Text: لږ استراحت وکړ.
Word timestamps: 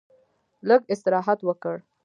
لږ 0.67 0.81
استراحت 0.93 1.39
وکړ. 1.47 1.75